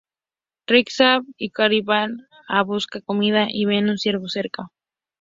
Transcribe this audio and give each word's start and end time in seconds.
Rick, 0.65 0.89
Shane 0.89 1.27
y 1.37 1.51
Carl 1.51 1.79
van 1.83 2.25
a 2.47 2.63
buscar 2.63 3.03
comida 3.03 3.45
y 3.49 3.65
ven 3.65 3.87
un 3.91 3.99
ciervo 3.99 4.29
cerca. 4.29 4.71